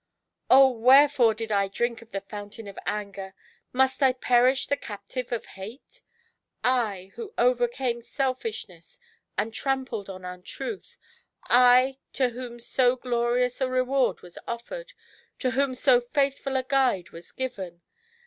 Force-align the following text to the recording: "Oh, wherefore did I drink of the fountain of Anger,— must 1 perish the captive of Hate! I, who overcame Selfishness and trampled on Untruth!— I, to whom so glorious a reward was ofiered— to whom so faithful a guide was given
"Oh, 0.49 0.67
wherefore 0.71 1.35
did 1.35 1.51
I 1.51 1.67
drink 1.67 2.01
of 2.01 2.09
the 2.11 2.21
fountain 2.21 2.67
of 2.67 2.79
Anger,— 2.87 3.35
must 3.71 4.01
1 4.01 4.15
perish 4.15 4.65
the 4.65 4.75
captive 4.75 5.31
of 5.31 5.45
Hate! 5.45 6.01
I, 6.63 7.11
who 7.13 7.35
overcame 7.37 8.01
Selfishness 8.01 8.99
and 9.37 9.53
trampled 9.53 10.09
on 10.09 10.25
Untruth!— 10.25 10.97
I, 11.43 11.99
to 12.13 12.29
whom 12.29 12.59
so 12.59 12.95
glorious 12.95 13.61
a 13.61 13.69
reward 13.69 14.21
was 14.23 14.39
ofiered— 14.47 14.91
to 15.37 15.51
whom 15.51 15.75
so 15.75 16.01
faithful 16.01 16.55
a 16.57 16.63
guide 16.63 17.11
was 17.11 17.31
given 17.31 17.83